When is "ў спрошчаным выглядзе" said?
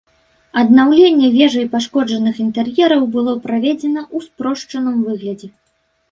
4.05-5.47